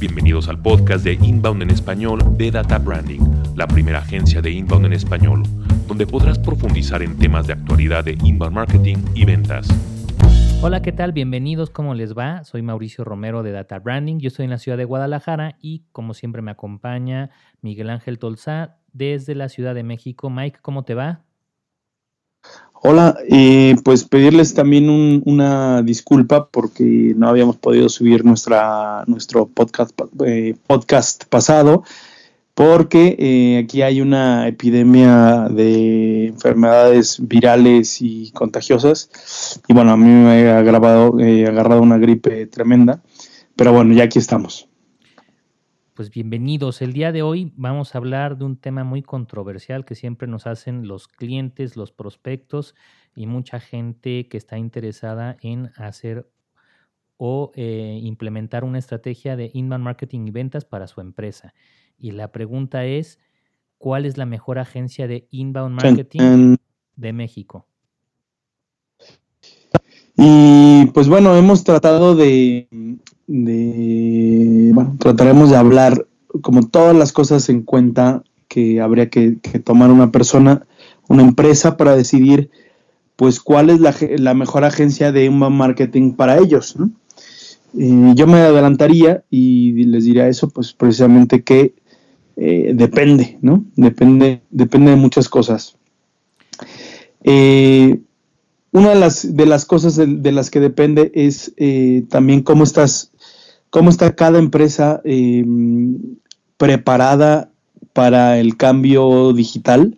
[0.00, 3.18] Bienvenidos al podcast de Inbound en español de Data Branding,
[3.56, 5.42] la primera agencia de Inbound en español,
[5.88, 9.66] donde podrás profundizar en temas de actualidad de inbound marketing y ventas.
[10.62, 11.10] Hola, ¿qué tal?
[11.10, 12.44] Bienvenidos, ¿cómo les va?
[12.44, 16.14] Soy Mauricio Romero de Data Branding, yo estoy en la ciudad de Guadalajara y como
[16.14, 17.30] siempre me acompaña
[17.60, 20.30] Miguel Ángel Tolzá desde la Ciudad de México.
[20.30, 21.24] Mike, ¿cómo te va?
[22.80, 24.88] Hola, eh, pues pedirles también
[25.24, 31.82] una disculpa porque no habíamos podido subir nuestra, nuestro podcast, eh, podcast pasado
[32.54, 39.10] porque eh, aquí hay una epidemia de enfermedades virales y contagiosas.
[39.66, 43.02] Y bueno, a mí me ha agravado, agarrado una gripe tremenda,
[43.56, 44.67] pero bueno, ya aquí estamos
[45.98, 46.80] pues bienvenidos.
[46.80, 50.46] El día de hoy vamos a hablar de un tema muy controversial que siempre nos
[50.46, 52.76] hacen los clientes, los prospectos
[53.16, 56.30] y mucha gente que está interesada en hacer
[57.16, 61.52] o eh, implementar una estrategia de inbound marketing y ventas para su empresa.
[61.98, 63.18] Y la pregunta es,
[63.76, 66.54] ¿cuál es la mejor agencia de inbound marketing
[66.94, 67.66] de México?
[70.16, 72.68] Y pues bueno, hemos tratado de,
[73.28, 76.06] de, bueno, trataremos de hablar
[76.40, 80.66] como todas las cosas en cuenta que habría que, tomar una persona,
[81.08, 82.50] una empresa para decidir
[83.16, 86.76] pues cuál es la, mejor agencia de inbound marketing para ellos.
[87.76, 91.74] Eh, yo me adelantaría y les diría eso, pues precisamente que
[92.36, 93.64] eh, depende, ¿no?
[93.76, 95.76] Depende, depende de muchas cosas.
[97.24, 97.98] Eh,
[98.70, 101.52] una de las, de las cosas de, las que depende es
[102.08, 103.12] también cómo estás
[103.70, 105.98] cómo está cada empresa em,
[106.56, 107.50] preparada
[107.92, 109.96] para el cambio digital,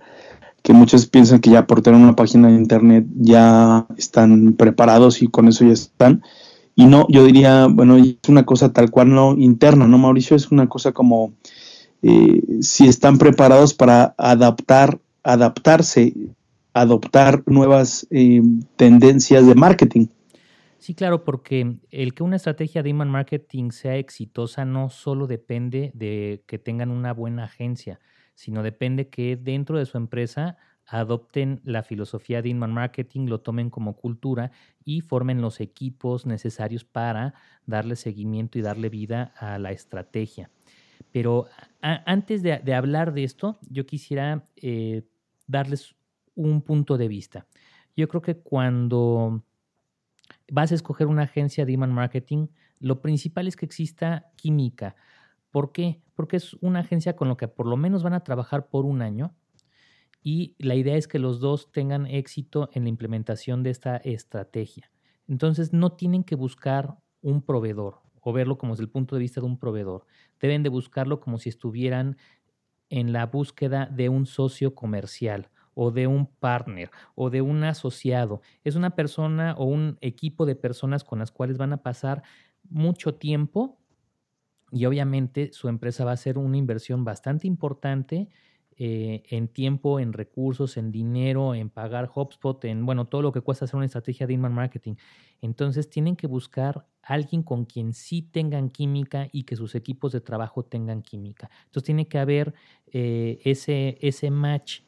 [0.63, 5.29] que muchos piensan que ya por tener una página de internet ya están preparados y
[5.29, 6.23] con eso ya están.
[6.75, 10.37] Y no, yo diría, bueno, es una cosa tal cual no interna, ¿no, Mauricio?
[10.37, 11.33] Es una cosa como
[12.03, 16.15] eh, si están preparados para adaptar, adaptarse,
[16.73, 20.07] adoptar nuevas em, tendencias de marketing.
[20.81, 25.93] Sí, claro, porque el que una estrategia de inbound marketing sea exitosa no solo depende
[25.93, 28.01] de que tengan una buena agencia,
[28.35, 33.69] sino depende que dentro de su empresa adopten la filosofía de inbound marketing, lo tomen
[33.69, 34.53] como cultura
[34.83, 37.35] y formen los equipos necesarios para
[37.67, 40.51] darle seguimiento y darle vida a la estrategia.
[41.13, 41.47] Pero
[41.83, 45.03] antes de, hablar de esto, yo quisiera eh,
[45.47, 45.95] darles
[46.35, 47.47] un punto de vista.
[47.97, 49.45] Yo creo que cuando
[50.51, 54.97] vas a escoger una agencia de email marketing, lo principal es que exista química.
[55.51, 56.03] ¿Por qué?
[56.15, 59.03] Porque es una agencia con la que por lo menos van a trabajar por un
[59.03, 59.35] año
[60.23, 64.91] y la idea es que los dos tengan éxito en la implementación de esta estrategia.
[65.29, 69.41] Entonces no tienen que buscar un proveedor o verlo como desde el punto de vista
[69.41, 70.07] de un proveedor.
[70.41, 72.17] Deben de buscarlo como si estuvieran
[72.91, 75.51] en la búsqueda de un socio comercial
[75.83, 78.43] o de un partner o de un asociado.
[78.65, 82.23] Es una persona o un equipo de personas con las cuales van a pasar
[82.69, 83.79] mucho tiempo
[84.71, 88.29] y obviamente su empresa va a ser una inversión bastante importante
[88.77, 93.41] eh, en tiempo, en recursos, en dinero, en pagar HubSpot, en bueno, todo lo que
[93.41, 94.97] cuesta hacer una estrategia de inbound marketing.
[95.41, 100.21] Entonces tienen que buscar alguien con quien sí tengan química y que sus equipos de
[100.21, 101.49] trabajo tengan química.
[101.65, 102.53] Entonces tiene que haber
[102.93, 104.83] eh, ese, ese match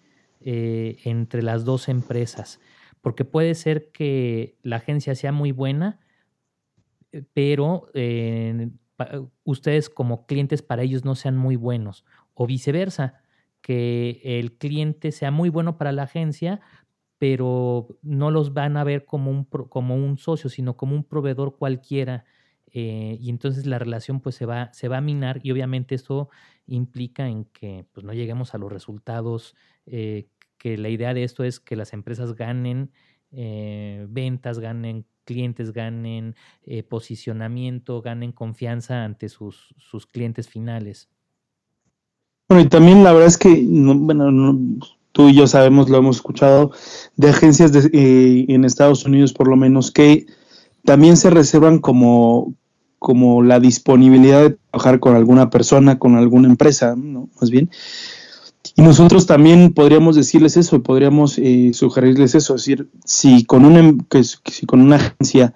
[0.44, 2.60] eh, entre las dos empresas,
[3.00, 6.00] porque puede ser que la agencia sea muy buena,
[7.12, 8.70] eh, pero eh,
[9.44, 12.04] ustedes como clientes para ellos no sean muy buenos,
[12.34, 13.20] o viceversa,
[13.60, 16.60] que el cliente sea muy bueno para la agencia,
[17.19, 21.56] pero no los van a ver como un, como un socio, sino como un proveedor
[21.56, 22.25] cualquiera.
[22.75, 26.31] y entonces la relación pues se va, se va a minar y obviamente esto
[26.66, 29.54] implica en que pues, no lleguemos a los resultados
[29.86, 30.28] eh,
[30.62, 32.93] que la idea de esto es que las empresas ganen
[33.33, 41.09] eh, ventas, ganen clientes, ganen eh, posicionamiento, ganen confianza ante sus, sus, clientes finales.
[42.49, 44.79] Bueno, y también la verdad es que, bueno,
[45.11, 46.70] tú y yo sabemos, lo hemos escuchado,
[47.17, 50.26] de agencias de, en Estados Unidos por lo menos, que
[50.85, 52.55] también se reservan como,
[53.00, 57.31] como la disponibilidad de trabajar con alguna persona, con alguna empresa, ¿no?
[57.41, 57.69] Más bien.
[58.76, 63.81] Y nosotros también podríamos decirles eso, podríamos eh, sugerirles eso, es decir, si con una,
[63.81, 65.55] em, que, si con una agencia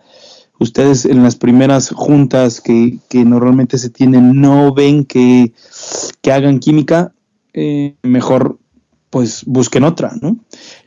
[0.58, 5.52] ustedes en las primeras juntas que, que normalmente se tienen no ven que,
[6.20, 7.12] que hagan química,
[7.52, 8.58] eh, mejor
[9.10, 10.36] pues busquen otra, ¿no?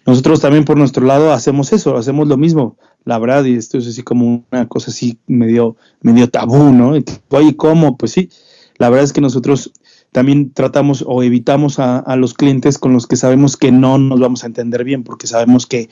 [0.05, 3.87] Nosotros también por nuestro lado hacemos eso, hacemos lo mismo, la verdad, y esto es
[3.87, 6.93] así como una cosa así medio, medio tabú, ¿no?
[7.29, 7.97] Oye, ¿cómo?
[7.97, 8.29] Pues sí,
[8.77, 9.71] La verdad es que nosotros
[10.11, 14.43] también tratamos o evitamos a, los clientes con los que sabemos que no nos vamos
[14.43, 15.89] a entender bien, porque sabemos que,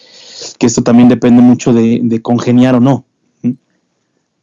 [0.60, 3.06] esto también depende mucho de, congeniar o no.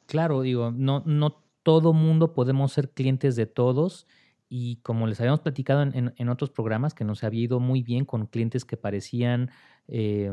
[0.06, 4.06] Claro, digo, no, no todo mundo podemos ser clientes de todos
[4.48, 8.26] y como les habíamos platicado en, otros programas, que nos había ido muy bien con
[8.26, 9.50] clientes que parecían,
[9.88, 10.32] eh,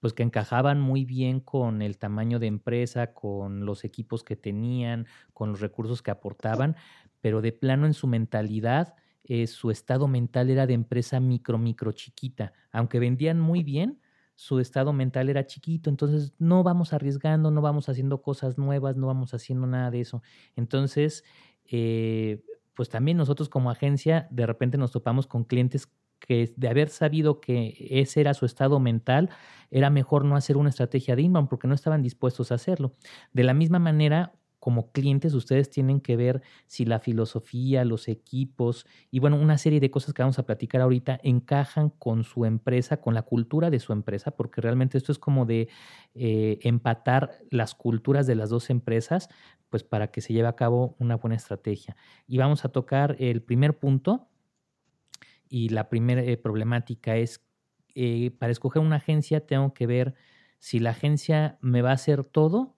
[0.00, 5.06] pues que encajaban muy bien con el tamaño de empresa, con los equipos que tenían,
[5.32, 6.76] con los recursos que aportaban,
[7.20, 8.94] pero de plano en su mentalidad,
[9.24, 12.52] eh, su estado mental era de empresa micro, micro chiquita.
[12.72, 14.00] Aunque vendían muy bien,
[14.34, 19.08] su estado mental era chiquito, entonces no vamos arriesgando, no vamos haciendo cosas nuevas, no
[19.08, 20.22] vamos haciendo nada de eso.
[20.54, 21.24] Entonces,
[21.64, 22.44] eh,
[22.74, 25.88] pues también nosotros como agencia de repente nos topamos con clientes
[26.18, 29.30] que de haber sabido que ese era su estado mental,
[29.70, 32.94] era mejor no hacer una estrategia de inbound porque no estaban dispuestos a hacerlo.
[33.32, 38.86] De la misma manera, como clientes ustedes tienen que ver si la filosofía, los equipos
[39.10, 43.00] y bueno, una serie de cosas que vamos a platicar ahorita encajan con su empresa,
[43.00, 45.68] con la cultura de su empresa, porque realmente esto es como de
[46.14, 49.28] eh, empatar las culturas de las dos empresas,
[49.70, 51.96] pues para que se lleve a cabo una buena estrategia.
[52.26, 54.28] Y vamos a tocar el primer punto
[55.48, 57.42] y la primera eh, problemática es,
[57.94, 60.14] eh, para escoger una agencia tengo que ver
[60.58, 62.74] si la agencia me va a hacer todo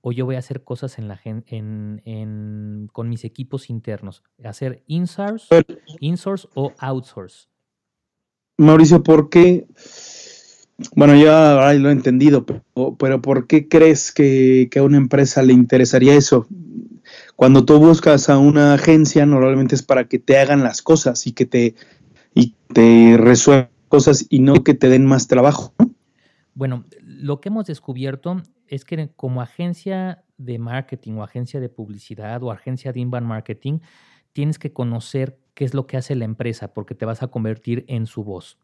[0.00, 5.46] o yo voy a hacer cosas en la, en, con mis equipos internos, hacer insource,
[6.00, 7.48] insource o outsource.
[8.56, 9.66] Mauricio, ¿por qué?
[10.96, 15.52] Bueno, ya lo he entendido, pero, ¿por qué crees que, que, a una empresa le
[15.52, 16.46] interesaría eso?
[17.36, 21.32] Cuando tú buscas a una agencia, normalmente es para que te hagan las cosas y
[21.32, 21.74] que te,
[22.34, 25.74] y te resuelvan cosas y no que te den más trabajo.
[26.54, 32.42] Bueno, lo que hemos descubierto es que como agencia de marketing o agencia de publicidad
[32.42, 33.80] o agencia de inbound marketing,
[34.32, 37.84] tienes que conocer qué es lo que hace la empresa porque te vas a convertir
[37.88, 38.58] en su voz.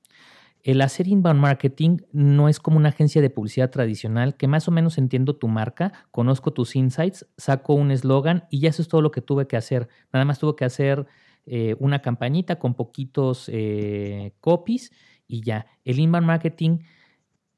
[0.63, 4.73] El hacer inbound marketing no es como una agencia de publicidad tradicional que más o
[4.73, 9.01] menos entiendo tu marca, conozco tus insights, saco un eslogan y ya eso es todo
[9.01, 9.89] lo que tuve que hacer.
[10.13, 11.07] Nada más tuve que hacer
[11.47, 14.91] eh, una campañita con poquitos eh, copies
[15.27, 15.67] y ya.
[15.85, 16.79] El inbound marketing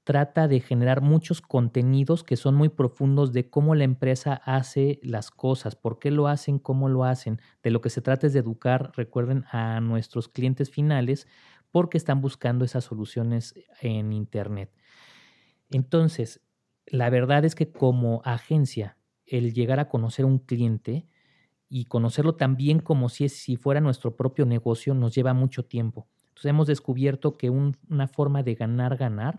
[0.04, 5.30] trata de generar muchos contenidos que son muy profundos de cómo la empresa hace las
[5.30, 7.40] cosas, por qué lo hacen, cómo lo hacen.
[7.62, 11.26] De lo que se trata es de educar, recuerden, a nuestros clientes finales
[11.70, 14.72] porque están buscando esas soluciones en Internet.
[15.70, 16.40] Entonces,
[16.86, 18.96] la verdad es que como agencia,
[19.26, 21.06] el llegar a conocer a un cliente
[21.68, 26.08] y conocerlo también como si, si fuera nuestro propio negocio nos lleva mucho tiempo.
[26.28, 29.36] Entonces hemos descubierto que una forma de ganar, ganar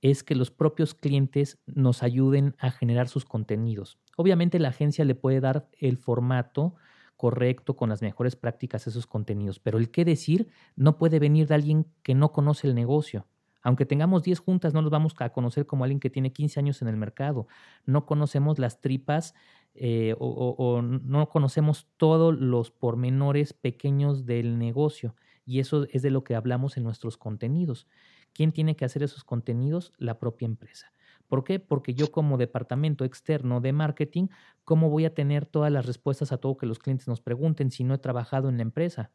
[0.00, 3.98] es que los propios clientes nos ayuden a generar sus contenidos.
[4.16, 6.74] Obviamente la agencia le puede dar el formato
[7.16, 11.46] correcto con las mejores prácticas a esos contenidos, pero el qué decir no puede venir
[11.46, 13.26] de alguien que no conoce el negocio.
[13.62, 16.82] Aunque tengamos 10 juntas, no nos vamos a conocer como alguien que tiene 15 años
[16.82, 17.48] en el mercado.
[17.86, 19.34] No conocemos las tripas
[19.74, 25.14] eh, o, no conocemos todos los pormenores pequeños del negocio.
[25.46, 27.86] Y eso es de lo que hablamos en nuestros contenidos.
[28.32, 29.92] ¿Quién tiene que hacer esos contenidos?
[29.98, 30.92] La propia empresa.
[31.28, 31.58] ¿Por qué?
[31.58, 34.28] Porque yo como departamento externo de marketing,
[34.64, 37.84] ¿cómo voy a tener todas las respuestas a todo que los clientes nos pregunten si
[37.84, 39.10] no he trabajado en la empresa?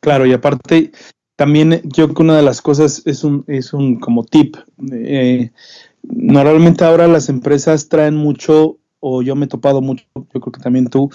[0.00, 0.92] Claro, y aparte,
[1.36, 4.56] también yo creo que una de las cosas es un, es un como tip.
[4.92, 5.50] Eh,
[6.08, 10.60] normalmente ahora las empresas traen mucho, o yo me he topado mucho, yo creo que
[10.60, 11.10] también tú,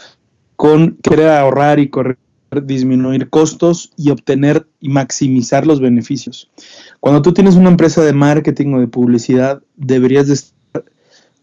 [0.56, 2.18] con querer ahorrar y correr
[2.66, 6.50] disminuir costos y obtener y maximizar los beneficios.
[7.00, 10.84] Cuando tú tienes una empresa de marketing o de publicidad, deberías de estar,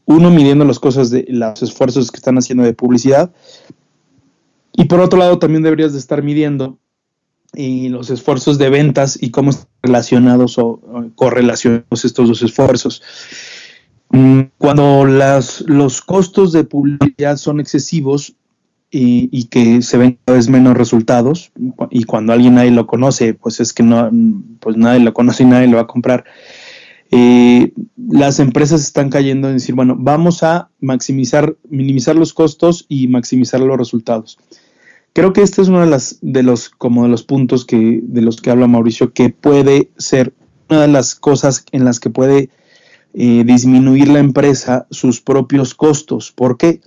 [0.04, 3.32] uno, midiendo las cosas de los esfuerzos que están haciendo de publicidad,
[4.72, 6.78] y por otro lado también deberías de estar midiendo
[7.54, 10.80] y los esfuerzos de ventas y cómo están relacionados o,
[11.14, 13.02] correlacionados estos dos esfuerzos.
[14.10, 18.34] Mm, cuando las, los costos de publicidad son excesivos,
[18.90, 21.52] y, que se ven cada vez menos resultados
[21.90, 24.10] y cuando alguien nadie lo conoce, pues es que no,
[24.60, 26.24] pues nadie lo conoce y nadie lo va a comprar.
[27.10, 27.72] Eh,
[28.08, 33.60] las empresas están cayendo en decir, bueno, vamos a maximizar, minimizar los costos y maximizar
[33.60, 34.38] los resultados.
[35.16, 38.20] Creo que este es uno de, las, de los, como de los puntos que, de
[38.20, 40.32] los que habla Mauricio, que puede ser
[40.68, 42.50] una de las cosas en las que puede
[43.14, 46.32] eh, disminuir la empresa sus propios costos.
[46.32, 46.80] ¿Por qué?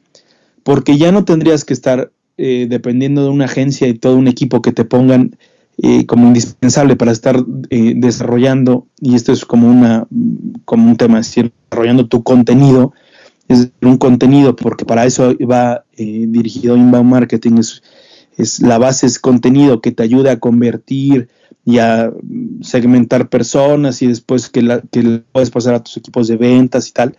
[0.70, 4.62] porque ya no tendrías que estar eh, dependiendo de una agencia y todo un equipo
[4.62, 5.36] que te pongan
[5.82, 10.08] eh, como indispensable para estar eh, desarrollando, y esto es como, una,
[10.66, 12.94] como un tema, es decir, desarrollando tu contenido
[13.48, 17.82] es un contenido, porque para eso va dirigido inbound marketing, es,
[18.40, 21.28] es, la base es contenido que te ayude a convertir
[21.66, 22.12] y a
[22.62, 26.94] segmentar personas y después que, la, que puedes pasar a tus equipos de ventas y
[26.94, 27.18] tal.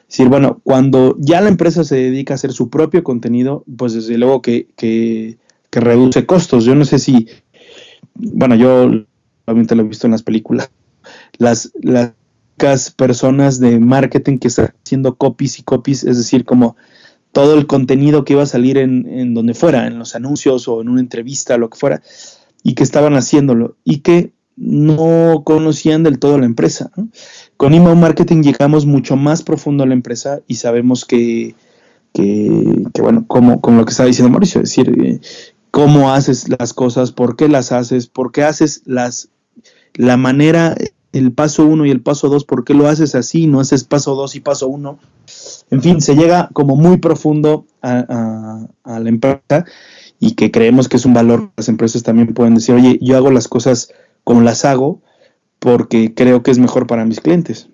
[0.00, 3.92] Es decir, bueno, cuando ya la empresa se dedica a hacer su propio contenido, pues
[3.92, 5.38] desde luego que, que,
[5.70, 6.64] que reduce costos.
[6.64, 7.28] Yo no sé si,
[8.14, 8.90] bueno, yo
[9.44, 10.70] obviamente lo he visto en las películas,
[11.38, 16.76] las, las personas de marketing que están haciendo copies y copies, es decir, como
[17.36, 20.88] todo el contenido que iba a salir en, donde fuera, en los anuncios o en
[20.88, 22.00] una entrevista, lo que fuera,
[22.62, 26.90] y que estaban haciéndolo y que no conocían del todo la empresa.
[27.58, 31.54] Con email marketing llegamos mucho más profundo a la empresa y sabemos que,
[32.14, 35.20] que, bueno, como, como, lo que estaba diciendo Mauricio, es decir, eh,
[35.70, 39.28] cómo haces las cosas, por qué las haces, por qué haces las,
[39.92, 40.74] la manera
[41.16, 43.46] el paso uno y el paso dos, ¿por qué lo haces así?
[43.46, 44.98] No haces paso dos y paso uno.
[45.70, 49.64] En fin, se llega como muy profundo a, la empresa
[50.20, 51.50] y que creemos que es un valor.
[51.56, 53.92] Las empresas también pueden decir, oye, yo hago las cosas
[54.24, 55.02] como las hago
[55.58, 57.68] porque creo que es mejor para mis clientes.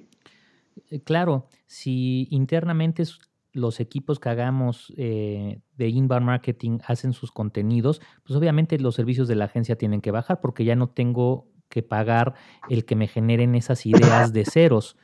[0.91, 3.05] Eh, claro, si internamente
[3.53, 9.29] los equipos que hagamos eh, de inbound marketing hacen sus contenidos, pues obviamente los servicios
[9.29, 12.35] de la agencia tienen que bajar porque ya no tengo que pagar
[12.69, 14.99] el que me generen esas ideas de ceros.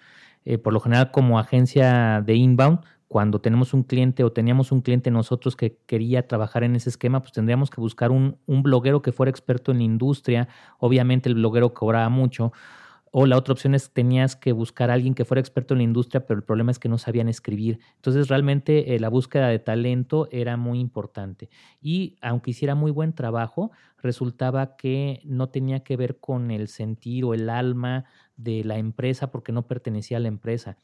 [0.45, 4.83] Eh, por lo general, como agencia de inbound, cuando tenemos un cliente o teníamos un
[4.83, 9.01] cliente nosotros que quería trabajar en ese esquema, pues tendríamos que buscar un, un bloguero
[9.01, 10.49] que fuera experto en la industria.
[10.79, 12.53] Obviamente el bloguero cobraba mucho
[13.13, 15.85] o la otra opción es tenías que buscar a alguien que fuera experto en la
[15.85, 17.81] industria, pero el problema es que no sabían escribir.
[17.97, 21.49] Entonces realmente eh, la búsqueda de talento era muy importante.
[21.81, 23.71] Y aunque hiciera muy buen trabajo,
[24.03, 28.05] resultaba que no tenía que ver con el sentir o el alma
[28.37, 30.77] de la empresa porque no pertenecía a la empresa.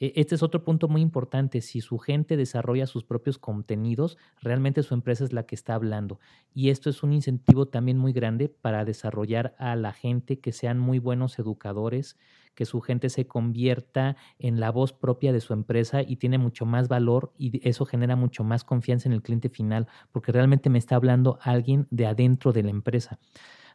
[0.00, 1.60] E, este es otro punto muy importante.
[1.60, 6.20] Si su gente desarrolla sus propios contenidos, realmente su empresa es la que está hablando.
[6.54, 10.78] Y esto es un incentivo también muy grande para desarrollar a la gente que sean
[10.78, 12.16] muy buenos educadores,
[12.54, 16.66] que su gente se convierta en la voz propia de su empresa y tiene mucho
[16.66, 20.78] más valor y eso genera mucho más confianza en el cliente final, porque realmente me
[20.78, 23.18] está hablando alguien de adentro de la empresa.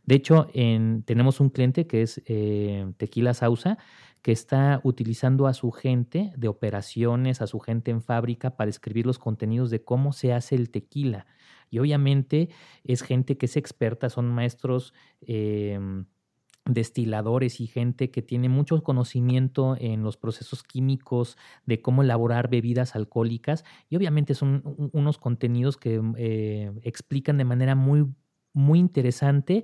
[0.06, 0.48] De hecho,
[1.06, 3.78] tenemos un cliente que es eh, Tequila Sausa,
[4.22, 9.06] que está utilizando a su gente de operaciones, a su gente en fábrica para escribir
[9.06, 11.26] los contenidos de cómo se hace el tequila.
[11.70, 12.50] Y obviamente
[12.84, 16.06] es gente que es experta, son maestros em,
[16.66, 22.96] destiladores y gente que tiene mucho conocimiento en los procesos químicos de cómo elaborar bebidas
[22.96, 24.62] alcohólicas y obviamente son
[24.94, 28.06] unos contenidos que eh, explican de manera muy,
[28.54, 29.64] muy interesante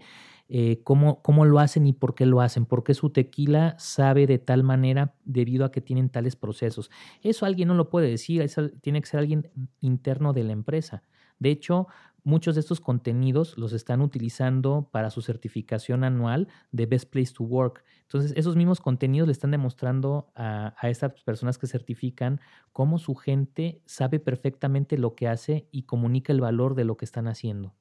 [0.52, 4.26] eh, cómo, cómo, lo hacen y por qué lo hacen, por qué su tequila sabe
[4.26, 6.90] de tal manera debido a que tienen tales procesos.
[7.22, 11.04] Eso alguien no lo puede decir, eso tiene que ser alguien interno de la empresa.
[11.38, 11.88] De hecho,
[12.24, 17.44] muchos de estos contenidos los están utilizando para su certificación anual de Best Place to
[17.44, 17.84] Work.
[18.02, 22.42] Entonces, esos mismos contenidos le están demostrando a, a estas personas que certifican
[22.74, 27.06] cómo su gente sabe perfectamente lo que hace y comunica el valor de lo que
[27.06, 27.76] están haciendo.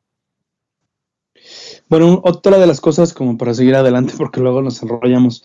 [1.88, 5.44] Bueno, otra de las cosas, como para seguir adelante, porque luego nos enrollamos,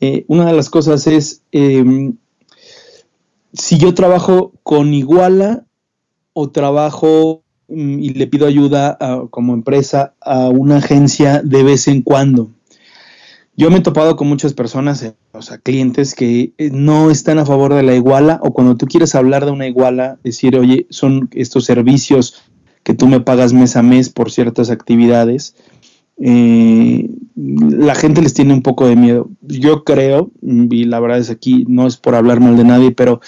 [0.00, 2.16] eh, una de las cosas es, em,
[3.52, 5.64] si yo trabajo con Iguala
[6.32, 8.98] o trabajo mm, y le pido ayuda
[9.30, 12.50] como empresa a una agencia de vez en cuando.
[13.56, 17.38] Yo me he topado con muchas personas, eh, o sea, clientes que eh, no están
[17.38, 20.88] a favor de la iguala o cuando tú quieres hablar de una iguala, decir, oye,
[20.90, 22.42] son estos servicios
[22.84, 25.56] que tú me pagas mes a mes por ciertas actividades,
[26.18, 29.30] eh, la gente les tiene un poco de miedo.
[29.42, 33.20] Yo creo, y la verdad es aquí, no es por hablar mal de nadie, pero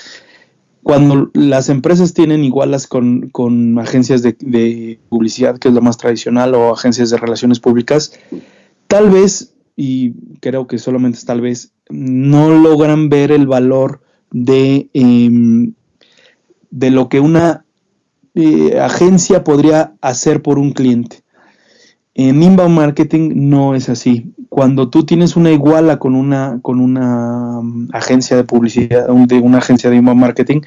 [0.83, 5.97] cuando las empresas tienen igualas con, con agencias de, de, publicidad, que es lo más
[5.97, 8.13] tradicional, o agencias de relaciones públicas,
[8.87, 15.73] tal vez, y creo que solamente tal vez, no logran ver el valor de, em,
[16.71, 17.66] de lo que una
[18.39, 21.23] eh, agencia podría hacer por un cliente.
[22.15, 24.35] En inbound marketing no es así.
[24.51, 29.59] Cuando tú tienes una iguala con una, con una um, agencia de publicidad, de una
[29.59, 30.61] agencia de inbound marketing,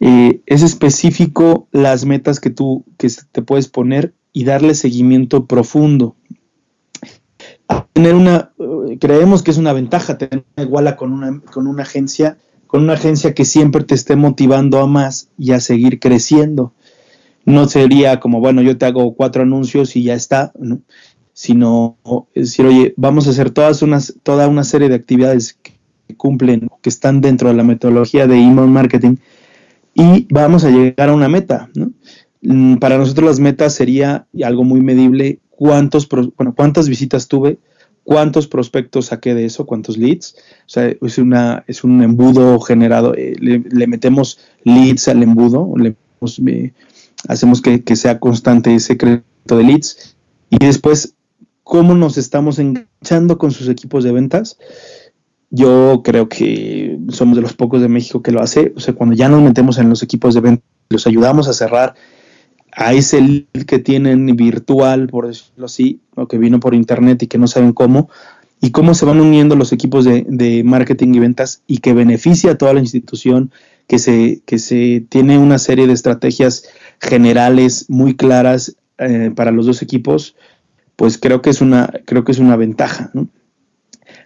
[0.00, 6.16] eh, es específico las metas que tú que te puedes poner y darle seguimiento profundo.
[7.92, 11.84] Tener una, eh, creemos que es una ventaja tener una iguala con una, con una
[11.84, 12.36] agencia,
[12.66, 16.72] con una agencia que siempre te esté motivando a más y a seguir creciendo
[17.46, 20.80] no sería como, bueno, yo te hago cuatro anuncios y ya está, ¿no?
[21.32, 21.98] sino
[22.34, 25.74] decir, oye, vamos a hacer todas unas, toda una serie de actividades que
[26.16, 29.16] cumplen, que están dentro de la metodología de email marketing,
[29.94, 31.70] y vamos a llegar a una meta.
[32.42, 37.58] Mm, para nosotros las metas sería algo muy medible, cuántos, bueno, cuántas visitas tuve,
[38.02, 40.36] cuántos prospectos saqué de eso, cuántos leads.
[40.60, 45.96] O sea, es, una, es un embudo generado, eh, le, metemos leads al embudo, le,
[47.28, 50.16] hacemos que, que, sea constante ese crédito de leads
[50.50, 51.14] y después
[51.62, 54.58] cómo nos estamos enganchando con sus equipos de ventas.
[55.50, 58.72] Yo creo que somos de los pocos de México que lo hace.
[58.76, 61.94] O sea, cuando ya nos metemos en los equipos de ventas, los ayudamos a cerrar
[62.76, 67.26] a ese lead que tienen virtual, por decirlo así, o que vino por internet y
[67.26, 68.10] que no saben cómo,
[68.60, 72.58] y cómo se van uniendo los equipos de, marketing y ventas y que beneficia a
[72.58, 73.50] toda la institución,
[73.88, 76.64] que se, que se tiene una serie de estrategias
[77.00, 80.36] generales muy claras eh, para los dos equipos,
[80.96, 83.12] pues creo que es una, creo que es una ventaja.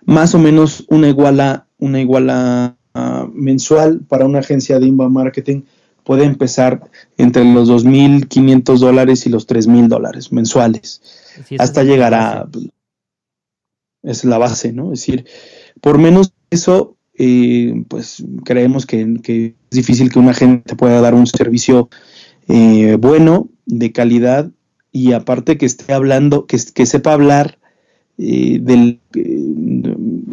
[0.04, 5.62] Más o menos una iguala, una iguala ah, mensual para una agencia de inbound marketing
[6.04, 11.02] puede empezar entre los 2.500 dólares y los 3.000 dólares mensuales,
[11.58, 12.48] hasta llegar a...
[14.02, 14.92] Es la base, ¿no?
[14.92, 15.26] Es decir,
[15.80, 21.26] por menos eso, eh, pues creemos que, es difícil que una gente pueda dar un
[21.26, 21.90] servicio
[22.50, 24.50] eh, bueno, de calidad,
[24.92, 27.58] y aparte que esté hablando, que, que sepa hablar
[28.18, 29.00] eh, del...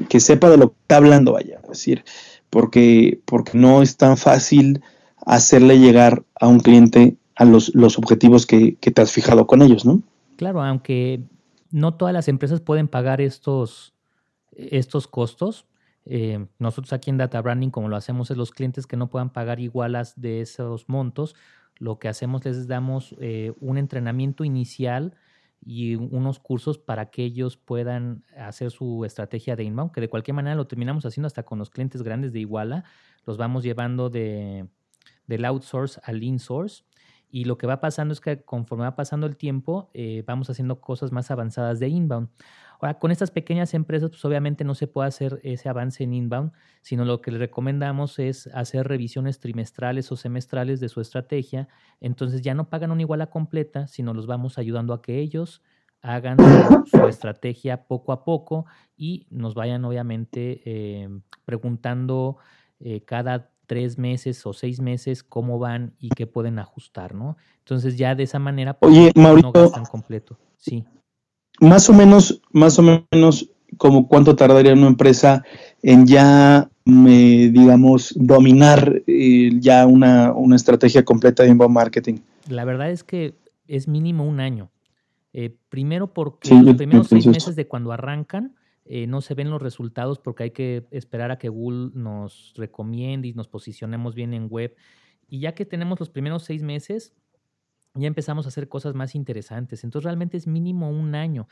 [0.10, 2.04] que sepa de lo que está hablando, vaya, es decir,
[2.50, 4.82] porque, porque no es tan fácil
[5.26, 9.86] hacerle llegar a un cliente a los, los objetivos que, te has fijado con ellos,
[9.86, 10.02] ¿no?
[10.38, 11.22] Claro, aunque
[11.72, 13.94] no todas las empresas pueden pagar estos,
[14.52, 15.66] estos costos.
[16.06, 19.30] Eh, nosotros aquí en Data Branding, como lo hacemos, es los clientes que no puedan
[19.30, 21.36] pagar igualas de esos montos,
[21.80, 25.16] lo que hacemos les damos eh, un entrenamiento inicial
[25.66, 30.36] y unos cursos para que ellos puedan hacer su estrategia de inbound, que de cualquier
[30.36, 32.84] manera lo terminamos haciendo hasta con los clientes grandes de Iguala,
[33.26, 34.68] los vamos llevando de,
[35.26, 36.84] del outsource al insource.
[37.30, 40.80] Y lo que va pasando es que conforme va pasando el tiempo, eh, vamos haciendo
[40.80, 42.30] cosas más avanzadas de inbound.
[42.80, 46.52] Ahora, con estas pequeñas empresas, pues obviamente no se puede hacer ese avance en inbound,
[46.82, 51.68] sino lo que les recomendamos es hacer revisiones trimestrales o semestrales de su estrategia.
[52.02, 55.64] Entonces ya no pagan una iguala completa, sino los vamos ayudando a que ellos
[56.02, 56.38] hagan
[56.86, 61.10] su, estrategia poco a poco y nos vayan obviamente eh,
[61.46, 62.38] preguntando
[62.80, 67.38] eh, cada tres meses o seis meses cómo van y qué pueden ajustar, ¿no?
[67.60, 70.38] Entonces ya de esa manera pues, Oye, no gastan completo.
[70.56, 70.86] Sí.
[71.60, 75.44] Más o menos, más o menos, como cuánto tardaría una empresa
[75.82, 82.20] en ya, digamos, dominar eh, ya una, estrategia completa de inbound marketing.
[82.48, 83.36] La verdad es que
[83.68, 84.72] es mínimo un año.
[85.34, 88.56] Eh, primero porque los primeros seis meses de cuando arrancan,
[88.90, 93.28] eh, no se ven los resultados porque hay que esperar a que Google nos recomiende
[93.28, 94.76] y nos posicionemos bien en web.
[95.28, 97.14] Y ya que tenemos los primeros seis meses,
[98.00, 99.84] ya empezamos a hacer cosas más interesantes.
[99.84, 101.48] Entonces realmente es mínimo un año.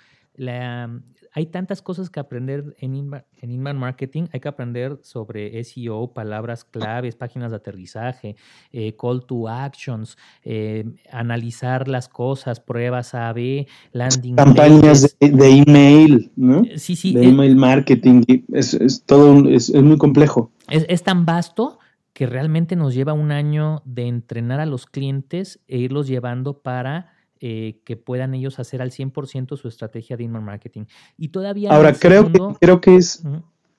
[1.31, 4.27] hay tantas cosas que aprender en, inbound, marketing.
[4.31, 8.35] Hay que aprender sobre SEO, palabras claves, páginas de aterrizaje,
[8.71, 16.63] eh, call to actions, eh, analizar las cosas, pruebas A-B, landing Campañas de, email, ¿no?
[16.63, 17.13] Eh, sí, sí.
[17.13, 18.23] De email marketing.
[18.53, 20.51] Es, todo, es, es muy complejo.
[20.69, 21.79] Es, es tan vasto
[22.15, 27.11] que realmente nos lleva un año de entrenar a los clientes e irlos llevando para
[27.41, 30.85] eh, que puedan ellos hacer al 100% su estrategia de inbound marketing.
[31.17, 31.71] Y todavía...
[31.71, 33.21] Ahora, creo, que, creo que es...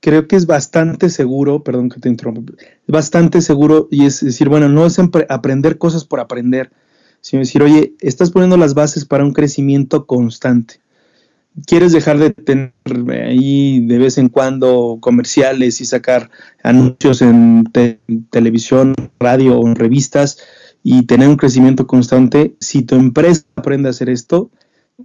[0.01, 2.53] Creo que es bastante seguro, perdón que te interrumpa,
[2.87, 4.99] bastante seguro y es decir, bueno, no es
[5.31, 6.70] aprender cosas por aprender,
[7.22, 10.81] sino decir, oye, estás poniendo las bases para un crecimiento constante
[11.64, 12.73] quieres dejar de tener
[13.11, 16.31] ahí de vez en cuando comerciales y sacar
[16.62, 17.64] anuncios en
[18.31, 20.38] televisión, radio o en revistas
[20.83, 24.51] y tener un crecimiento constante, si tu empresa aprende a hacer esto,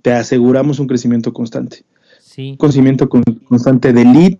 [0.01, 1.85] te aseguramos un crecimiento constante.
[2.19, 2.51] Sí.
[2.51, 4.33] Un crecimiento constante de lead,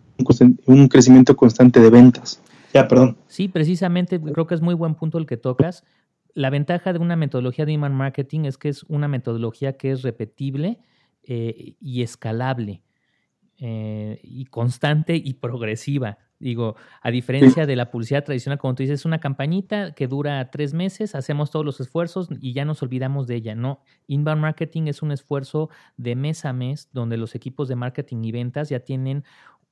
[0.65, 2.41] un crecimiento constante de ventas.
[2.74, 3.17] Ya, perdón.
[3.28, 5.84] Sí, precisamente creo que es muy buen punto el que tocas.
[6.34, 10.04] La ventaja de una metodología de email marketing es que es una metodología que es
[10.04, 10.80] repetible,
[11.23, 12.84] eh, y escalable
[13.63, 16.17] eh, y constante y progresiva.
[16.39, 20.49] Digo, a diferencia de la publicidad tradicional, como tú dices, es una campañita que dura
[20.49, 23.53] tres meses, hacemos todos los esfuerzos y ya nos olvidamos de ella.
[23.53, 28.23] No, inbound marketing es un esfuerzo de mes a mes donde los equipos de marketing
[28.23, 29.23] y ventas ya tienen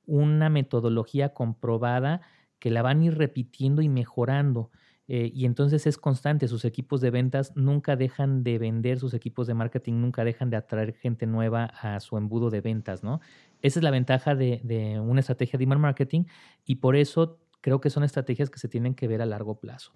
[0.06, 2.20] una metodología comprobada
[2.60, 4.70] que la van a ir repitiendo y mejorando.
[5.12, 9.48] Eh, y entonces es constante, sus equipos de ventas nunca dejan de vender, sus equipos
[9.48, 13.20] de marketing nunca dejan de atraer gente nueva a su embudo de ventas, ¿no?
[13.60, 16.26] Esa es la ventaja de, una estrategia de email marketing
[16.64, 19.92] y por eso creo que son estrategias que se tienen que ver a largo plazo.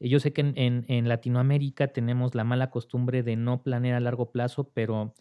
[0.00, 4.32] Yo sé que en, en, Latinoamérica tenemos la mala costumbre de no planear a largo
[4.32, 5.14] plazo, pero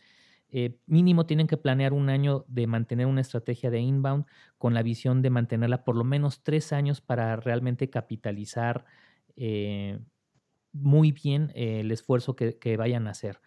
[0.49, 4.25] eh, mínimo tienen que planear un año de mantener una estrategia de inbound
[4.57, 8.85] con la visión de mantenerla por lo menos tres años para realmente capitalizar
[9.35, 9.99] eh,
[10.71, 13.39] muy bien eh, el esfuerzo que, vayan a hacer.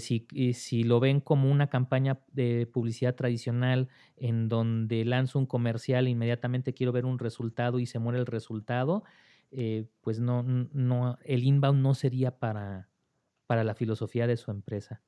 [0.00, 6.08] si, si, lo ven como una campaña de publicidad tradicional en donde lanzo un comercial
[6.08, 9.04] inmediatamente quiero ver un resultado y se muere el resultado,
[10.00, 12.88] pues no, no, el inbound no sería para,
[13.46, 15.02] para la filosofía de su empresa.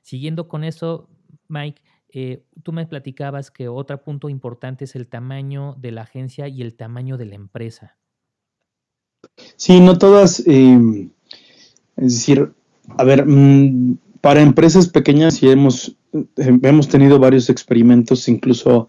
[0.00, 1.08] Siguiendo con eso,
[1.48, 6.48] Mike, eh, tú me platicabas que otro punto importante es el tamaño de la agencia
[6.48, 7.96] y el tamaño de la empresa.
[9.56, 11.10] Sí, no todas, em,
[11.96, 12.52] es decir,
[12.98, 15.96] a ver, mm, para empresas pequeñas y hemos,
[16.36, 18.88] em, hemos tenido varios experimentos, incluso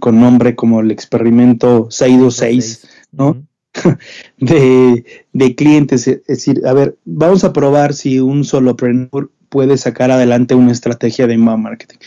[0.00, 3.42] con nombre como el experimento 626, ¿no?
[4.38, 10.10] de, de, clientes, es decir, a ver, vamos a probar si un solopreneur puede sacar
[10.10, 11.98] adelante una estrategia de inbound marketing.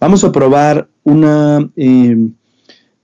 [0.00, 2.16] Vamos a probar una, eh,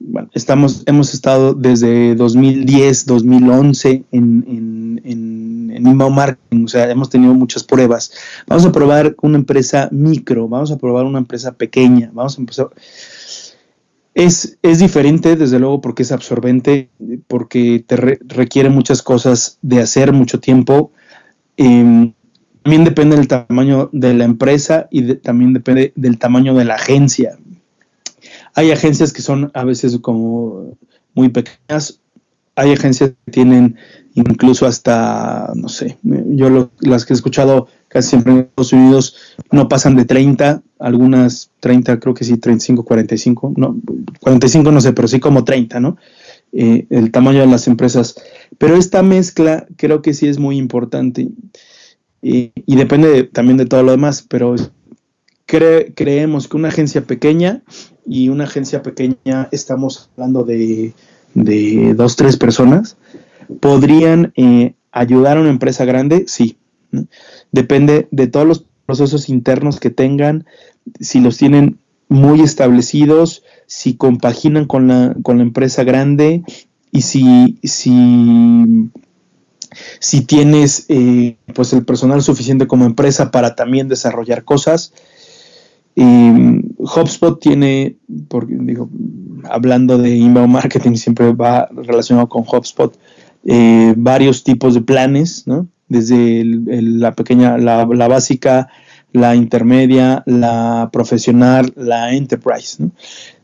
[0.07, 6.91] bueno, estamos, hemos estado desde 2010, 2011 en, en, en, en, inbound marketing, o sea,
[6.91, 8.13] hemos tenido muchas pruebas.
[8.47, 12.69] Vamos a probar una empresa micro, vamos a probar una empresa pequeña, vamos a empezar.
[14.15, 16.91] Es, es diferente, desde luego, porque es absorbente,
[17.27, 20.93] porque te requiere muchas cosas de hacer, mucho tiempo.
[21.57, 22.13] Eh,
[22.65, 27.37] también depende del tamaño de la empresa y también depende del tamaño de la agencia.
[28.55, 30.77] Hay agencias que son a veces como
[31.15, 32.01] muy pequeñas,
[32.57, 33.77] hay agencias que tienen
[34.15, 39.17] incluso hasta, no sé, yo las que he escuchado casi siempre en Estados Unidos
[39.51, 43.77] no pasan de 30, algunas 30, creo que sí, 35, 45, no,
[44.21, 45.97] 45 no sé, pero sí como 30, ¿no?
[46.53, 48.15] Eh, el tamaño de las empresas.
[48.59, 51.29] Pero esta mezcla creo que sí es muy importante
[52.23, 54.55] y, depende también de todo lo demás, pero
[55.47, 57.63] creemos que una agencia pequeña
[58.07, 60.95] y una agencia pequeña, estamos hablando de,
[61.35, 62.97] de dos, tres personas,
[63.61, 66.59] podrían eh, ayudar a una empresa grande, sí.
[67.51, 70.47] Depende de todos los procesos internos que tengan,
[71.01, 76.43] si los tienen muy establecidos, si compaginan con la, con la empresa grande
[76.93, 78.91] y si, si
[79.99, 84.93] si tienes eh, pues el personal suficiente como empresa para también desarrollar cosas.
[86.85, 87.97] HubSpot tiene,
[88.29, 88.89] porque, digo,
[89.45, 92.97] hablando de inbound marketing, siempre va relacionado con HubSpot,
[93.45, 95.67] eh, varios tipos de planes, ¿no?
[95.89, 98.69] Desde la pequeña, la, básica,
[99.13, 102.93] la intermedia, la profesional, la enterprise, ¿no?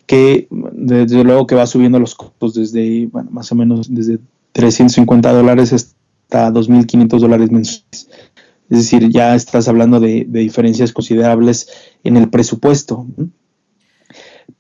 [0.07, 4.19] que desde luego que va subiendo los costos desde, bueno, más o menos desde
[4.53, 8.09] 350 dólares hasta 2.500 dólares mensuales.
[8.71, 11.69] Es decir, ya estás hablando de, diferencias considerables
[12.05, 13.05] en el presupuesto.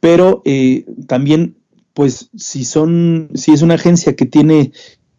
[0.00, 1.56] Pero eh, también,
[1.94, 4.72] pues, si son, si es una agencia que tiene,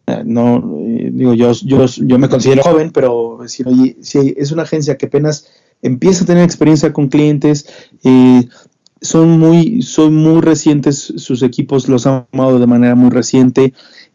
[0.06, 3.64] eh, no, eh, digo, yo, yo, yo me considero joven, pero si,
[4.36, 5.46] es una agencia que apenas
[5.80, 7.66] empieza a tener experiencia con clientes,
[9.00, 13.72] son muy, son muy recientes sus equipos, los han tomado de manera muy reciente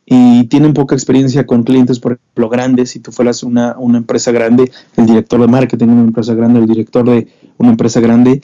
[0.10, 2.91] y tienen poca experiencia con clientes, por ejemplo, grandes.
[2.91, 6.67] Si tú fueras una, empresa grande, el director de marketing de una empresa grande, el
[6.67, 8.41] director de una empresa grande,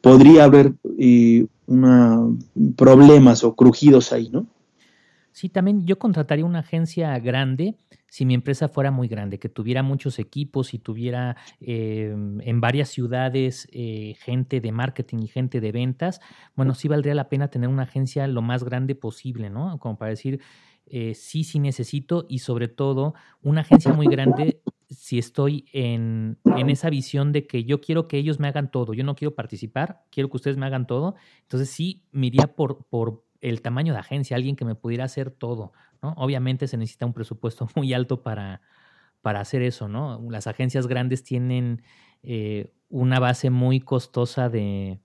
[0.00, 0.72] podría haber
[1.66, 2.20] una,
[2.74, 4.46] problemas o crujidos ahí, ¿no?
[5.32, 7.74] Sí, también yo contrataría una agencia grande
[8.14, 12.88] si mi empresa fuera muy grande, que tuviera muchos equipos y tuviera eh, en varias
[12.88, 16.20] ciudades eh, gente de marketing y gente de ventas,
[16.54, 19.78] bueno, sí valdría la pena tener una agencia lo más grande posible, ¿no?
[19.80, 20.40] Como para decir,
[20.86, 26.70] eh, sí, sí necesito y sobre todo una agencia muy grande si estoy en, en,
[26.70, 30.04] esa visión de que yo quiero que ellos me hagan todo, yo no quiero participar,
[30.10, 34.36] quiero que ustedes me hagan todo, entonces sí me por, por el tamaño de agencia,
[34.36, 35.72] alguien que me pudiera hacer todo.
[36.00, 38.62] Obviamente se necesita un presupuesto muy alto para,
[39.20, 40.20] para hacer eso, ¿no?
[40.30, 41.82] Las agencias grandes tienen
[42.22, 45.00] eh, una base muy costosa de,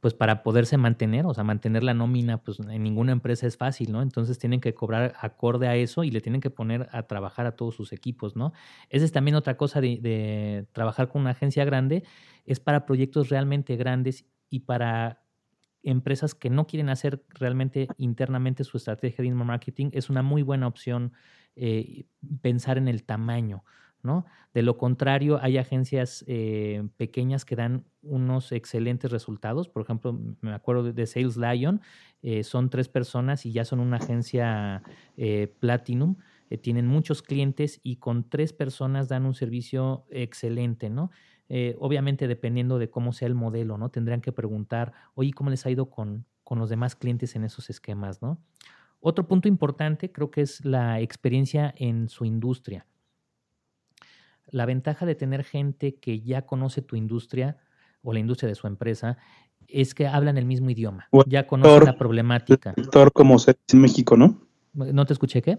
[0.00, 3.90] pues para poderse mantener, o sea, mantener la nómina, pues en ninguna empresa es fácil,
[3.90, 4.00] ¿no?
[4.00, 7.56] Entonces tienen que cobrar acorde a eso y le tienen que poner a trabajar a
[7.56, 8.52] todos sus equipos, ¿no?
[8.90, 12.04] Esa es también otra cosa de, trabajar con una agencia grande,
[12.44, 15.22] es para proyectos realmente grandes y para
[15.82, 20.68] empresas que no quieren hacer realmente internamente su estrategia de marketing, es una muy buena
[20.68, 21.12] opción
[21.56, 22.06] eh,
[22.40, 23.64] pensar en el tamaño.
[24.54, 29.68] De lo contrario, hay agencias eh, pequeñas que dan unos excelentes resultados.
[29.68, 31.80] Por ejemplo, me acuerdo de Sales Lion,
[32.22, 34.82] eh, son tres personas y ya son una agencia
[35.16, 36.16] eh, Platinum.
[36.62, 41.10] tienen muchos clientes y con tres personas dan un servicio excelente, ¿no?
[41.78, 43.88] Obviamente dependiendo de cómo sea el modelo, ¿no?
[43.90, 47.70] Tendrían que preguntar, oye, ¿cómo les ha ido con, con los demás clientes en esos
[47.70, 48.40] esquemas, ¿no?
[49.00, 52.86] Otro punto importante creo que es la experiencia en su industria.
[54.50, 57.56] La ventaja de tener gente que ya conoce tu industria
[58.02, 59.18] o la industria de su empresa
[59.68, 62.72] es que hablan el mismo idioma, ya conocen la problemática.
[62.76, 64.40] El sector como se dice en México, ¿no?
[64.74, 65.58] ¿No te escuché qué?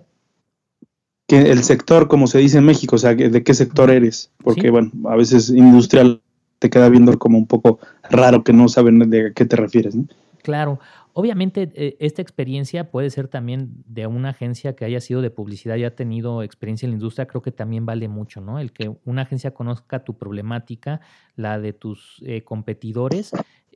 [1.27, 4.31] Que el sector como se dice en México, o sea, ¿de qué sector eres?
[4.37, 6.21] Porque, bueno, a veces industrial
[6.59, 10.05] te queda viendo como un poco raro que no saben de qué te refieres, ¿no?
[10.41, 10.79] Claro,
[11.19, 15.75] Obviamente, eh, esta experiencia puede ser también de una agencia que haya sido de publicidad
[15.75, 18.59] y ha tenido experiencia en la industria, creo que también vale mucho, ¿no?
[18.59, 21.01] El que una agencia conozca tu problemática,
[21.35, 23.31] la de tus eh, competidores,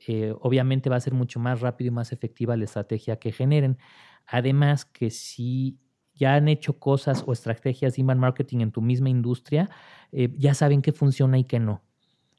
[0.06, 3.76] eh, obviamente va a ser mucho más rápido y más efectiva la estrategia que generen.
[4.24, 5.80] Además, que si
[6.14, 9.68] ya han hecho cosas o estrategias de inbound marketing en tu misma industria,
[10.12, 11.82] ya saben qué funciona y qué no.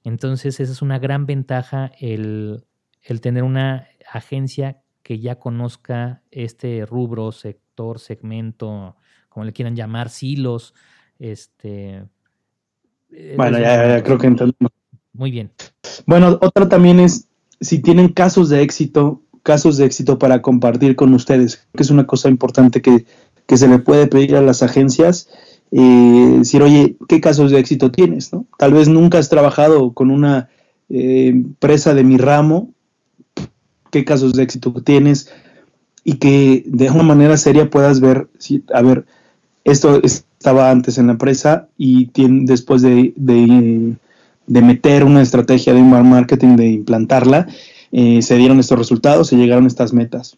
[0.06, 2.64] Entonces, esa es una gran ventaja el,
[3.02, 8.96] el tener una agencia que ya conozca este rubro, sector, segmento,
[9.30, 10.74] como le quieran llamar, silos,
[11.20, 12.06] este...
[13.12, 14.72] Eh, bueno, ya, creo que entendemos.
[15.12, 15.52] Muy bien.
[16.08, 17.28] Bueno, otra también es
[17.64, 22.06] si tienen casos de éxito, casos de éxito para compartir con ustedes, que es una
[22.06, 23.06] cosa importante que,
[23.56, 25.30] se le puede pedir a las agencias,
[25.72, 28.34] eh, decir, oye, ¿qué casos de éxito tienes?
[28.34, 28.48] ¿no?
[28.58, 30.50] Tal vez nunca has trabajado con una
[30.90, 32.73] eh, empresa de mi ramo,
[33.94, 35.30] qué casos de éxito tienes
[36.04, 39.06] y que de una manera seria puedas ver, si, a ver,
[39.64, 43.14] esto estaba antes en la empresa y después de,
[44.48, 47.48] meter una estrategia de inbound marketing, de implantarla,
[47.92, 50.38] eh, se dieron estos resultados, se llegaron estas metas.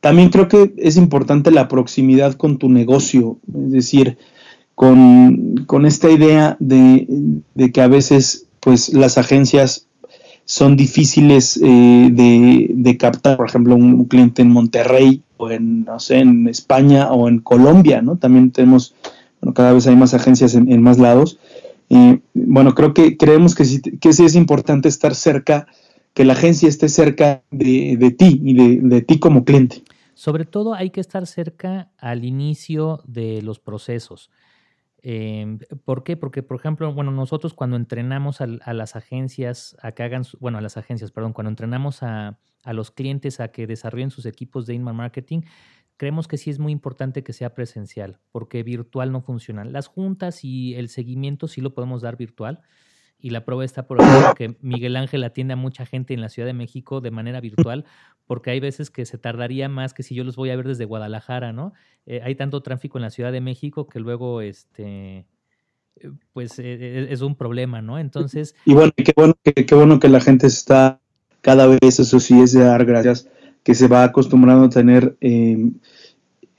[0.00, 4.16] También creo que es importante la proximidad con tu negocio, es decir,
[4.74, 7.06] con, esta idea de,
[7.54, 9.87] de, que a veces pues las agencias
[10.48, 16.20] son difíciles eh, de, captar, por ejemplo, un, cliente en Monterrey o en, no sé,
[16.20, 18.16] en España o en Colombia, ¿no?
[18.16, 18.94] También tenemos,
[19.42, 21.38] bueno, cada vez hay más agencias en, más lados.
[21.90, 25.66] Y bueno, creo que creemos que sí, que sí es importante estar cerca,
[26.14, 29.82] que la agencia esté cerca de, ti y de, de ti como cliente.
[30.14, 34.30] Sobre todo hay que estar cerca al inicio de los procesos.
[35.02, 36.16] Eh, ¿Por qué?
[36.16, 40.60] Porque, por ejemplo, bueno, nosotros cuando entrenamos a, las agencias a que hagan, bueno, a
[40.60, 44.98] las agencias, perdón, cuando entrenamos a, los clientes a que desarrollen sus equipos de inbound
[44.98, 45.42] marketing,
[45.96, 49.64] creemos que sí es muy importante que sea presencial, porque virtual no funciona.
[49.64, 52.60] Las juntas y el seguimiento sí lo podemos dar virtual,
[53.20, 53.98] y la prueba está por
[54.36, 57.84] que Miguel Ángel atiende a mucha gente en la Ciudad de México de manera virtual,
[58.26, 60.84] porque hay veces que se tardaría más que si yo los voy a ver desde
[60.84, 61.72] Guadalajara, ¿no?
[62.06, 65.26] Eh, hay tanto tráfico en la Ciudad de México que luego, este,
[65.96, 67.98] eh, pues eh, es un problema, ¿no?
[67.98, 68.54] Entonces...
[68.64, 71.00] Y bueno, qué bueno que, qué bueno que la gente está
[71.40, 73.28] cada vez, eso sí es de dar gracias,
[73.64, 75.16] que se va acostumbrando a tener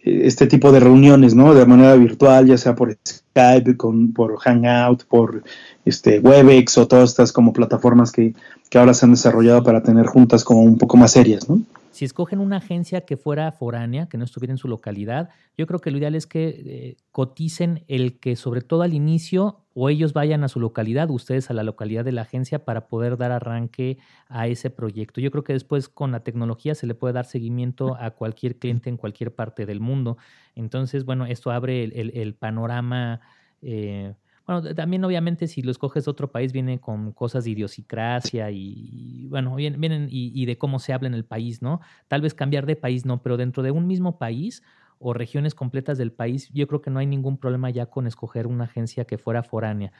[0.01, 1.53] este tipo de reuniones, ¿no?
[1.53, 5.43] De manera virtual, ya sea por Skype, con, por Hangout, por
[5.85, 8.33] este, Webex o todas estas como plataformas que,
[8.75, 11.61] ahora se han desarrollado para tener juntas como un poco más serias, ¿no?
[11.99, 15.81] Si escogen una agencia que fuera foránea, que no estuviera en su localidad, yo creo
[15.81, 20.13] que lo ideal es que eh, coticen el que sobre todo al inicio o ellos
[20.13, 23.97] vayan a su localidad, ustedes a la localidad de la agencia para poder dar arranque
[24.29, 25.19] a ese proyecto.
[25.19, 28.89] Yo creo que después con la tecnología se le puede dar seguimiento a cualquier cliente
[28.89, 30.17] en cualquier parte del mundo.
[30.55, 33.19] Entonces, bueno, esto abre el, panorama.
[33.61, 34.13] Eh,
[34.49, 39.27] bueno, también obviamente si lo escoges de otro país viene con cosas de idiosincrasia y,
[39.27, 41.81] bueno, vienen, y, de cómo se habla en el país, ¿no?
[42.07, 44.63] Tal vez cambiar de país no, pero dentro de un mismo país
[44.97, 48.47] o regiones completas del país, yo creo que no hay ningún problema ya con escoger
[48.47, 49.91] una agencia que fuera foránea.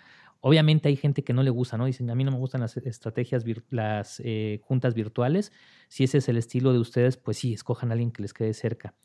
[0.42, 1.86] Obviamente hay gente que no le gusta, ¿no?
[1.86, 5.52] Dicen, a mí no me gustan las estrategias, las eh, juntas virtuales.
[5.90, 8.56] Si ese es el estilo de ustedes, pues sí, escojan a alguien que les quede
[8.56, 8.96] cerca.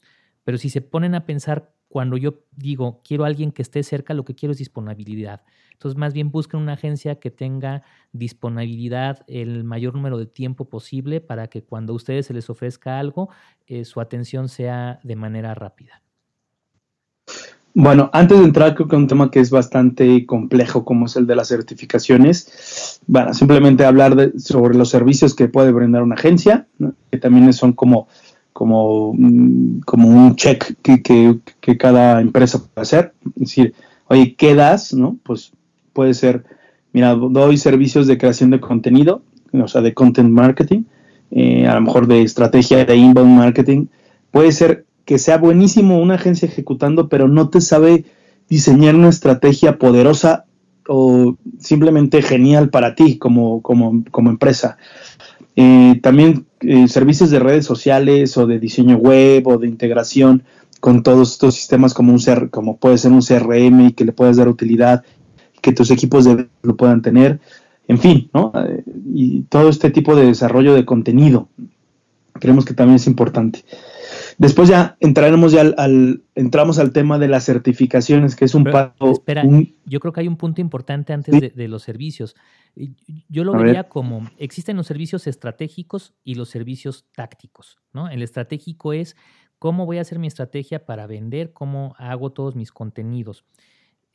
[0.45, 4.15] Pero si se ponen a pensar cuando yo digo quiero a alguien que esté cerca,
[4.15, 5.43] lo que quiero es disponibilidad.
[5.73, 11.21] Entonces, más bien busquen una agencia que tenga disponibilidad el mayor número de tiempo posible
[11.21, 13.29] para que cuando a ustedes se les ofrezca algo,
[13.67, 16.03] eh, su atención sea de manera rápida.
[17.77, 21.27] Bueno, antes de entrar, creo que un tema que es bastante complejo, como es el
[21.27, 23.01] de las certificaciones.
[23.09, 26.69] Bueno, simplemente hablar sobre los servicios que puede brindar una agencia,
[27.11, 28.07] que también son como
[28.55, 33.13] como, mm, como un check que, que, cada empresa puede hacer.
[33.35, 33.75] Es decir,
[34.07, 34.95] oye, ¿qué das?
[34.95, 35.19] ¿No?
[35.25, 35.53] Pues
[35.93, 36.45] puede ser,
[36.93, 40.85] mira, doy servicios de creación de contenido, o sea, de content marketing,
[41.33, 43.87] eh, a lo mejor de estrategia de inbound marketing.
[44.31, 48.05] Puede ser que sea buenísimo una agencia ejecutando, pero no te sabe
[48.49, 50.45] diseñar una estrategia poderosa
[50.87, 54.77] o simplemente genial para ti como, como, como empresa.
[55.57, 60.43] Eh, también eh, servicios de redes sociales o de diseño web o de integración
[60.81, 64.37] con todos estos sistemas como un como puede ser un CRM y que le puedas
[64.37, 65.03] dar utilidad,
[65.63, 67.41] que tus equipos de, lo puedan tener,
[67.89, 68.53] en fin, ¿no?
[68.55, 71.49] Eh, y todo este tipo de desarrollo de contenido,
[72.35, 73.65] creemos que también es importante.
[74.39, 79.11] Después ya entraremos ya al, entramos al tema de las certificaciones, que es un paso.
[79.13, 79.45] Espera,
[79.85, 82.35] yo creo que hay un punto importante antes de, los servicios.
[83.29, 88.09] Yo lo vería como existen los servicios estratégicos y los servicios tácticos, ¿no?
[88.09, 89.17] El estratégico es
[89.59, 93.45] cómo voy a hacer mi estrategia para vender, cómo hago todos mis contenidos.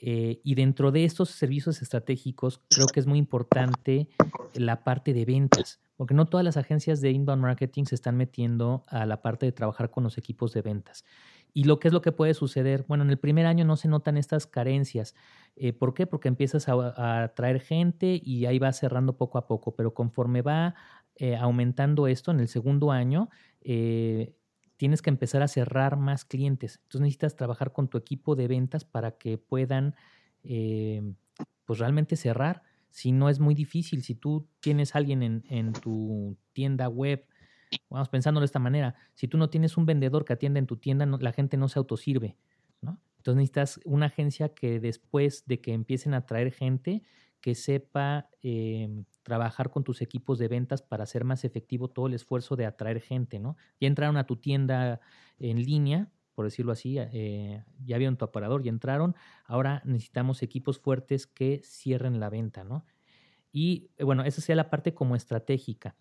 [0.01, 4.07] Eh, y dentro de estos servicios estratégicos, creo que es muy importante
[4.53, 8.85] la parte de ventas, porque no todas las agencias de inbound marketing se están metiendo
[8.87, 11.03] a la parte de trabajar con los equipos de ventas.
[11.53, 12.85] ¿Y lo que es lo que puede suceder?
[12.87, 15.15] Bueno, en el primer año no se notan estas carencias.
[15.55, 16.07] Eh, ¿Por qué?
[16.07, 20.75] Porque empiezas a, traer gente y ahí va cerrando poco a poco, pero conforme va
[21.15, 23.29] eh, aumentando esto en el segundo año,
[24.79, 26.79] tienes que empezar a cerrar más clientes.
[26.83, 29.93] Entonces necesitas trabajar con tu equipo de ventas para que puedan
[30.45, 31.03] eh,
[31.65, 32.63] pues realmente cerrar.
[32.89, 37.25] Si no es muy difícil, si tú tienes alguien en, tu tienda web,
[37.89, 40.77] vamos pensándolo de esta manera, si tú no tienes un vendedor que atienda en tu
[40.77, 42.37] tienda, la gente no se autosirve.
[42.81, 43.01] ¿no?
[43.17, 47.03] Entonces necesitas una agencia que después de que empiecen a traer gente,
[47.41, 52.13] que sepa eh, trabajar con tus equipos de ventas para hacer más efectivo todo el
[52.13, 53.57] esfuerzo de atraer gente, ¿no?
[53.79, 54.99] Ya entraron a tu tienda
[55.37, 60.79] en línea, por decirlo así, eh, ya vieron tu aparador, ya entraron, ahora necesitamos equipos
[60.79, 62.85] fuertes que cierren la venta, ¿no?
[63.51, 65.95] Y eh, bueno, esa sería la parte como estratégica.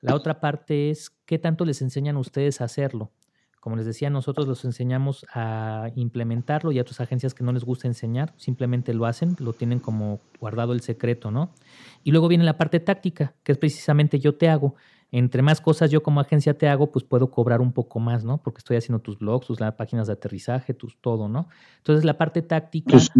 [0.00, 3.12] La otra parte es qué tanto les enseñan a ustedes a hacerlo.
[3.64, 7.64] Como les decía, nosotros los enseñamos a implementarlo y a otras agencias que no les
[7.64, 11.48] gusta enseñar, simplemente lo hacen, lo tienen como guardado el secreto, ¿no?
[12.02, 14.74] Y luego viene la parte táctica, que es precisamente yo te hago.
[15.12, 18.36] Entre más cosas yo como agencia te hago, pues puedo cobrar un poco más, ¿no?
[18.36, 21.48] Porque estoy haciendo tus blogs, tus páginas de aterrizaje, tus todo, ¿no?
[21.78, 22.90] Entonces la parte táctica...
[22.90, 23.10] Tus,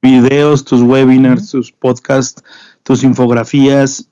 [0.00, 2.42] videos, tus webinars, tus podcasts,
[2.82, 4.08] tus infografías,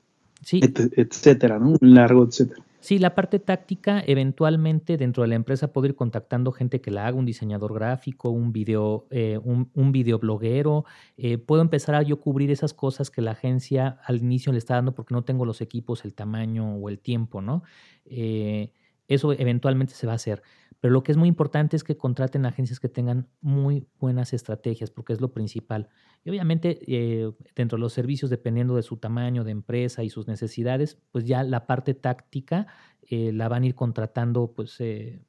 [0.53, 1.79] etcétera, ¿no?
[1.81, 2.64] Un largo, etcétera.
[2.85, 7.07] Sí, la parte táctica, eventualmente dentro de la empresa puedo ir contactando gente que la
[7.07, 10.85] haga, un diseñador gráfico, un video, eh, un, un, videobloguero.
[11.17, 14.75] Eh, puedo empezar a yo cubrir esas cosas que la agencia al inicio le está
[14.75, 17.63] dando porque no tengo los equipos, el tamaño o el tiempo, ¿no?
[18.05, 18.71] Eh,
[19.09, 20.43] eso eventualmente se va a hacer.
[20.85, 24.91] Pero lo que es muy importante es que contraten agencias que tengan muy buenas estrategias,
[24.91, 25.89] porque es lo principal.
[26.25, 30.29] Y obviamente, eh, dentro de los servicios, dependiendo de su tamaño de empresa y sus
[30.29, 32.67] necesidades, pues ya la parte táctica
[33.09, 35.23] eh, la van a ir contratando pues, eh,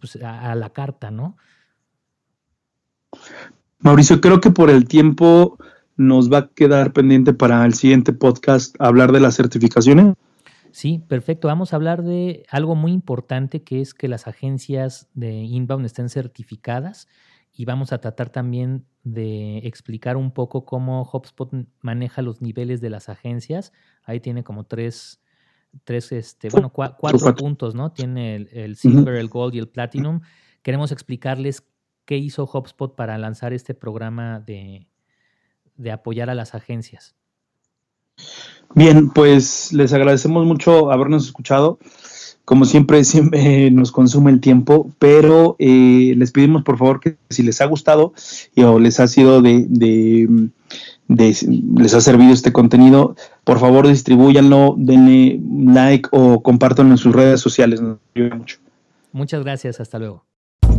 [0.00, 1.36] pues a, la carta, ¿no?
[3.80, 5.58] Mauricio, creo que por el tiempo
[5.98, 10.14] nos va a quedar pendiente para el siguiente podcast hablar de las certificaciones.
[10.72, 11.48] Sí, perfecto.
[11.48, 16.08] Vamos a hablar de algo muy importante que es que las agencias de inbound estén
[16.08, 17.08] certificadas
[17.52, 22.90] y vamos a tratar también de explicar un poco cómo HubSpot maneja los niveles de
[22.90, 23.72] las agencias.
[24.04, 25.20] Ahí tiene como tres,
[25.84, 27.92] tres este, bueno, cuatro puntos, ¿no?
[27.92, 30.20] Tiene el, Silver, el Gold y el Platinum.
[30.62, 31.66] Queremos explicarles
[32.04, 34.88] qué hizo HubSpot para lanzar este programa de,
[35.76, 37.16] de apoyar a las agencias.
[38.74, 41.78] Bien, pues les agradecemos mucho habernos escuchado
[42.50, 47.44] como siempre, siempre nos consume el tiempo, pero eh, les pedimos por favor que si
[47.44, 48.12] les ha gustado
[48.56, 50.48] o les ha sido de,
[51.06, 55.40] les ha servido este contenido, por favor distribúyanlo, denle
[55.72, 57.80] like o compártanlo en sus redes sociales.
[57.80, 58.58] Nos ayuda mucho.
[59.12, 60.24] Muchas gracias, hasta luego.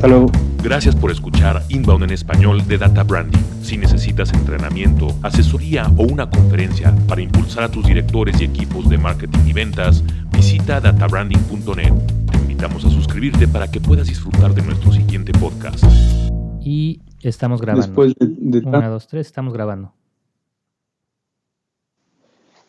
[0.02, 0.32] Hasta luego.
[0.64, 3.38] Gracias por escuchar Inbound en español de Data Branding.
[3.62, 8.98] Si necesitas entrenamiento, asesoría o una conferencia para impulsar a tus directores y equipos de
[8.98, 11.94] marketing y ventas, visita databranding.net.
[12.32, 15.86] Te invitamos a suscribirte para que puedas disfrutar de nuestro siguiente podcast.
[16.62, 17.86] Y estamos grabando.
[17.86, 19.94] Después de, Una, dos, tres, estamos grabando.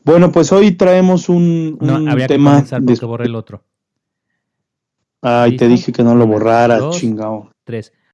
[0.05, 2.51] Bueno, pues hoy traemos un, no, habría tema.
[2.51, 3.65] Que comenzar porque borré el otro.
[5.23, 7.51] Ay, te dije que no lo borrara, chingado.
[7.65, 7.93] Tres.